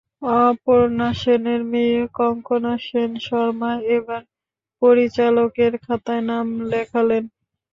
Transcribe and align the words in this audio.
অপর্ণা 0.41 1.09
সেনের 1.15 1.61
মেয়ে 1.71 1.99
কঙ্কণা 2.13 2.73
সেন 2.85 3.11
শর্মা 3.25 3.71
এবার 3.95 4.21
পরিচালকের 4.81 5.73
খাতায় 5.85 6.23
নাম 6.29 6.47
লেখালেন। 6.71 7.23